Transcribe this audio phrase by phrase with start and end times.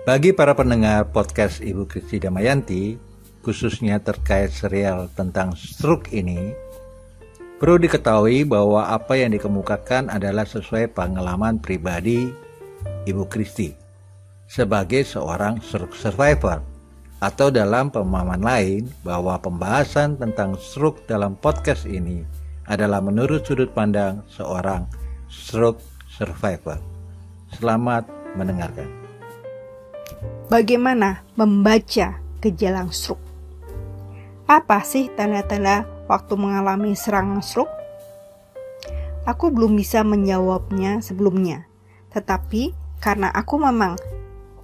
[0.00, 2.96] Bagi para pendengar podcast Ibu Kristi Damayanti,
[3.44, 6.56] khususnya terkait serial tentang stroke ini,
[7.60, 12.32] perlu diketahui bahwa apa yang dikemukakan adalah sesuai pengalaman pribadi
[13.04, 13.76] Ibu Kristi
[14.48, 16.64] sebagai seorang stroke survivor
[17.20, 22.24] atau dalam pemahaman lain bahwa pembahasan tentang stroke dalam podcast ini
[22.72, 24.88] adalah menurut sudut pandang seorang
[25.28, 26.80] stroke survivor.
[27.52, 28.99] Selamat mendengarkan.
[30.50, 33.22] Bagaimana membaca gejala stroke?
[34.50, 37.70] Apa sih tanda-tanda waktu mengalami serangan stroke?
[39.30, 41.70] Aku belum bisa menjawabnya sebelumnya,
[42.10, 43.94] tetapi karena aku memang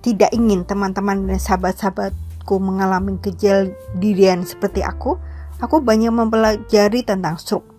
[0.02, 5.22] tidak ingin teman-teman dan sahabat-sahabatku mengalami kejadian seperti aku,
[5.62, 7.70] aku banyak mempelajari tentang stroke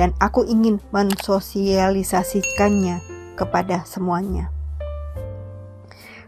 [0.00, 3.04] dan aku ingin mensosialisasikannya
[3.36, 4.48] kepada semuanya.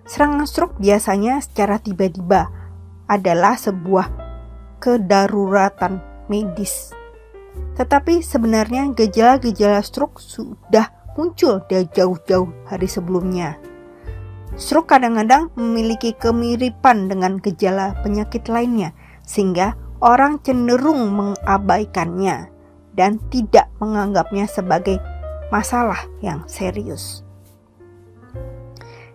[0.02, 2.50] Serangan stroke biasanya secara tiba-tiba
[3.06, 4.10] adalah sebuah
[4.82, 6.90] kedaruratan medis.
[7.78, 13.60] Tetapi sebenarnya gejala-gejala stroke sudah muncul dari jauh-jauh hari sebelumnya.
[14.58, 18.92] Stroke kadang-kadang memiliki kemiripan dengan gejala penyakit lainnya,
[19.24, 22.52] sehingga orang cenderung mengabaikannya
[22.92, 25.00] dan tidak menganggapnya sebagai
[25.48, 27.24] masalah yang serius.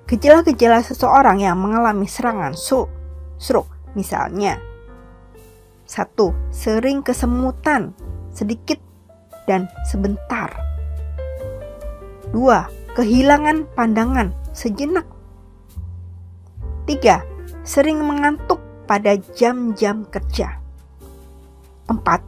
[0.07, 4.55] Gejala-gejala seseorang yang mengalami serangan stroke, misalnya
[5.83, 7.95] satu, sering kesemutan,
[8.31, 8.79] sedikit
[9.47, 10.51] dan sebentar.
[12.31, 15.07] Dua, kehilangan pandangan sejenak.
[16.87, 17.23] Tiga,
[17.67, 20.59] sering mengantuk pada jam-jam kerja.
[21.87, 22.23] Empat,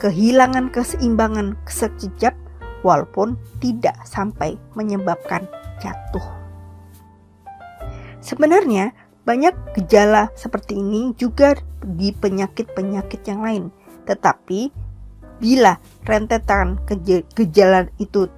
[0.00, 2.36] kehilangan keseimbangan sekejap
[2.84, 5.44] walaupun tidak sampai menyebabkan
[5.80, 6.41] jatuh.
[8.22, 8.94] Sebenarnya,
[9.26, 13.64] banyak gejala seperti ini juga di penyakit-penyakit yang lain.
[14.06, 14.70] Tetapi,
[15.42, 15.74] bila
[16.06, 16.78] rentetan
[17.34, 18.30] gejala itu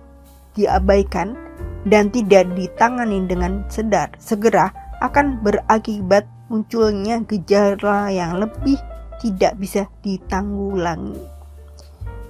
[0.56, 1.36] diabaikan
[1.84, 4.72] dan tidak ditangani dengan sedar, segera
[5.04, 8.80] akan berakibat munculnya gejala yang lebih
[9.20, 11.16] tidak bisa ditanggulangi.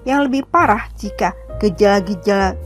[0.02, 2.58] Yang lebih parah jika gejala-gejala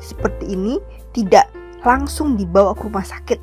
[0.00, 0.80] seperti ini
[1.16, 1.48] tidak
[1.84, 3.40] langsung dibawa ke rumah sakit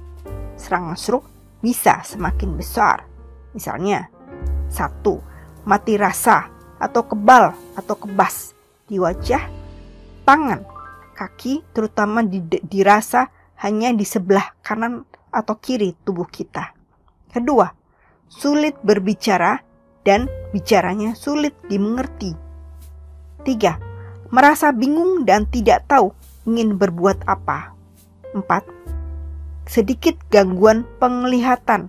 [0.72, 1.28] serangan stroke
[1.60, 3.04] bisa semakin besar.
[3.52, 4.08] Misalnya,
[4.72, 5.20] satu,
[5.68, 6.48] mati rasa
[6.80, 8.56] atau kebal atau kebas
[8.88, 9.52] di wajah,
[10.24, 10.64] tangan,
[11.12, 13.28] kaki, terutama di, dirasa
[13.60, 16.72] hanya di sebelah kanan atau kiri tubuh kita.
[17.28, 17.68] Kedua,
[18.32, 19.60] sulit berbicara
[20.08, 22.32] dan bicaranya sulit dimengerti.
[23.44, 23.76] Tiga,
[24.32, 26.16] merasa bingung dan tidak tahu
[26.48, 27.76] ingin berbuat apa.
[28.32, 28.64] Empat,
[29.72, 31.88] sedikit gangguan penglihatan.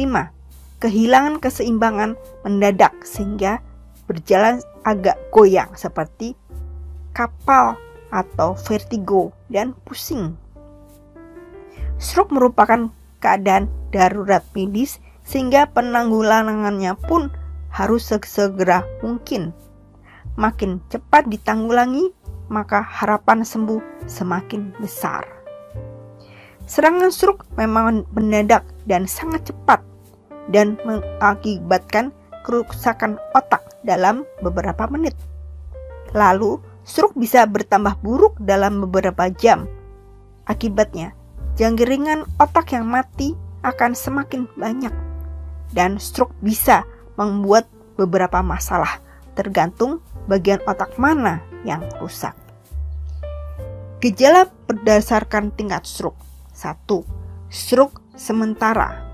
[0.00, 0.80] 5.
[0.80, 3.60] Kehilangan keseimbangan mendadak sehingga
[4.08, 6.32] berjalan agak goyang seperti
[7.12, 7.76] kapal
[8.08, 10.40] atau vertigo dan pusing.
[12.00, 12.88] Stroke merupakan
[13.20, 17.28] keadaan darurat medis sehingga penanggulangannya pun
[17.76, 19.52] harus segera mungkin.
[20.40, 22.08] Makin cepat ditanggulangi,
[22.48, 25.35] maka harapan sembuh semakin besar.
[26.66, 29.86] Serangan stroke memang mendadak dan sangat cepat
[30.50, 32.10] dan mengakibatkan
[32.42, 35.14] kerusakan otak dalam beberapa menit.
[36.10, 39.70] Lalu, stroke bisa bertambah buruk dalam beberapa jam.
[40.50, 41.14] Akibatnya,
[41.54, 44.94] jangkringan otak yang mati akan semakin banyak
[45.70, 46.82] dan stroke bisa
[47.14, 48.98] membuat beberapa masalah
[49.38, 52.34] tergantung bagian otak mana yang rusak.
[54.02, 56.18] Gejala berdasarkan tingkat stroke
[56.56, 56.88] 1.
[57.52, 59.04] Stroke sementara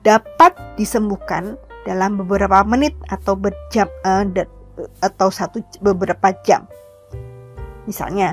[0.00, 4.24] dapat disembuhkan dalam beberapa menit atau berjam uh,
[5.04, 6.64] atau satu beberapa jam.
[7.84, 8.32] Misalnya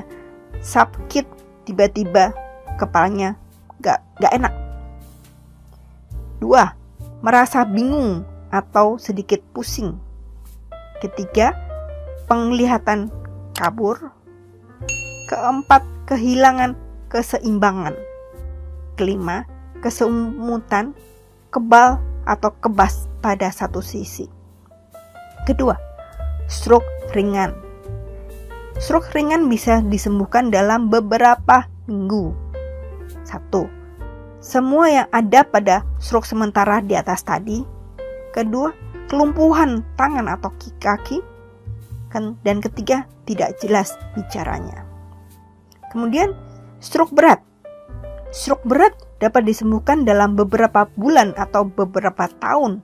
[0.64, 1.28] sakit
[1.68, 2.32] tiba-tiba
[2.80, 3.36] kepalanya
[3.84, 4.54] gak, gak enak.
[6.40, 6.72] Dua,
[7.20, 9.94] merasa bingung atau sedikit pusing.
[11.04, 11.54] Ketiga,
[12.26, 13.12] penglihatan
[13.54, 14.10] kabur.
[15.30, 16.74] Keempat, kehilangan
[17.08, 18.11] keseimbangan.
[18.92, 19.48] Kelima,
[19.80, 20.92] kesemutan,
[21.48, 21.96] kebal
[22.28, 24.28] atau kebas pada satu sisi.
[25.48, 25.74] Kedua,
[26.46, 26.86] stroke
[27.16, 27.56] ringan.
[28.78, 32.30] Stroke ringan bisa disembuhkan dalam beberapa minggu.
[33.26, 33.66] Satu,
[34.42, 37.62] semua yang ada pada stroke sementara di atas tadi.
[38.34, 38.70] Kedua,
[39.06, 40.50] kelumpuhan tangan atau
[40.82, 41.20] kaki.
[42.44, 44.84] Dan ketiga, tidak jelas bicaranya.
[45.88, 46.36] Kemudian,
[46.82, 47.40] stroke berat
[48.32, 52.80] Stroke berat dapat disembuhkan dalam beberapa bulan atau beberapa tahun,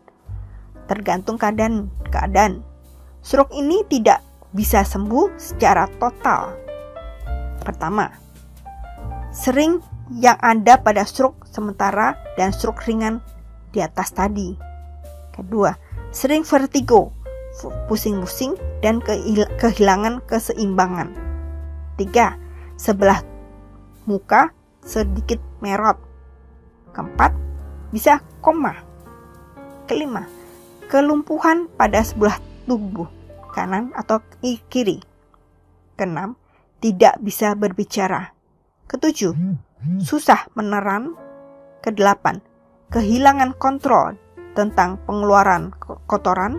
[0.84, 1.88] tergantung keadaan.
[2.12, 2.60] keadaan.
[3.24, 4.20] Stroke ini tidak
[4.52, 6.52] bisa sembuh secara total.
[7.64, 8.12] Pertama,
[9.32, 9.80] sering
[10.12, 13.24] yang ada pada stroke sementara dan stroke ringan
[13.72, 14.52] di atas tadi.
[15.32, 15.72] Kedua,
[16.12, 17.12] sering vertigo,
[17.88, 18.52] pusing-pusing
[18.84, 19.00] dan
[19.56, 21.08] kehilangan keseimbangan.
[21.96, 22.36] Tiga,
[22.76, 23.24] sebelah
[24.04, 24.52] muka
[24.88, 26.00] sedikit merot.
[26.96, 27.36] Keempat,
[27.92, 28.80] bisa koma.
[29.84, 30.24] Kelima,
[30.88, 33.12] kelumpuhan pada sebelah tubuh
[33.52, 34.24] kanan atau
[34.72, 35.04] kiri.
[36.00, 36.40] Keenam,
[36.80, 38.32] tidak bisa berbicara.
[38.88, 39.36] Ketujuh,
[40.00, 41.12] susah meneran.
[41.78, 42.42] Kedelapan,
[42.90, 44.18] kehilangan kontrol
[44.58, 45.70] tentang pengeluaran
[46.10, 46.58] kotoran.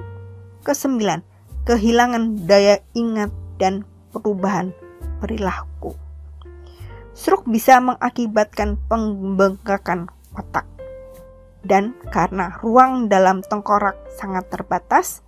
[0.63, 1.25] Kesembilan,
[1.67, 3.83] kehilangan daya ingat dan
[4.15, 4.71] perubahan
[5.19, 6.08] perilaku.
[7.19, 10.07] Stroke bisa mengakibatkan pembengkakan
[10.39, 10.63] otak.
[11.59, 15.19] Dan karena ruang dalam tengkorak sangat terbatas,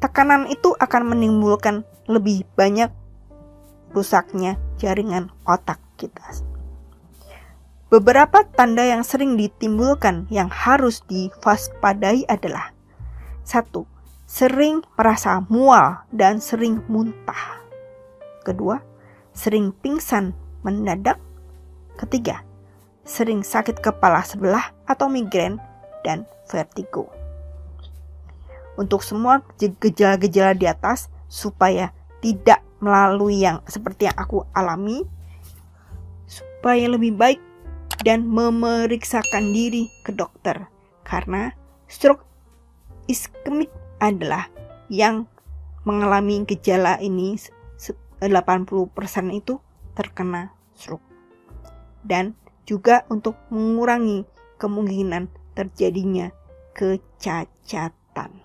[0.00, 2.88] tekanan itu akan menimbulkan lebih banyak
[3.92, 6.24] rusaknya jaringan otak kita.
[7.92, 12.72] Beberapa tanda yang sering ditimbulkan yang harus diwaspadai adalah
[13.44, 13.84] satu,
[14.24, 17.60] sering merasa mual dan sering muntah.
[18.40, 18.80] Kedua,
[19.36, 20.32] sering pingsan
[20.64, 21.20] mendadak.
[21.94, 22.42] Ketiga,
[23.06, 25.60] sering sakit kepala sebelah atau migrain
[26.02, 27.06] dan vertigo.
[28.74, 35.06] Untuk semua gejala-gejala di atas supaya tidak melalui yang seperti yang aku alami
[36.26, 37.40] supaya lebih baik
[38.02, 40.66] dan memeriksakan diri ke dokter
[41.06, 41.54] karena
[41.86, 42.26] stroke
[43.06, 43.70] iskemik
[44.02, 44.50] adalah
[44.90, 45.28] yang
[45.84, 47.36] mengalami gejala ini
[48.20, 48.24] 80%
[49.32, 49.60] itu
[49.94, 51.06] terkena stroke
[52.04, 52.36] dan
[52.68, 54.28] juga untuk mengurangi
[54.60, 56.28] kemungkinan terjadinya
[56.76, 58.43] kecacatan.